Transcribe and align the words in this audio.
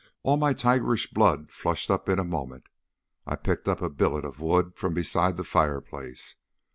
All 0.23 0.35
my 0.35 0.51
tigerish 0.53 1.05
blood 1.13 1.51
flushed 1.51 1.91
up 1.91 2.09
in 2.09 2.17
a 2.17 2.23
moment. 2.23 2.65
I 3.27 3.35
picked 3.35 3.67
up 3.67 3.83
a 3.83 3.89
billet 3.91 4.25
of 4.25 4.39
wood 4.39 4.73
from 4.75 4.95
beside 4.95 5.37
the 5.37 5.43
fireplace. 5.43 6.37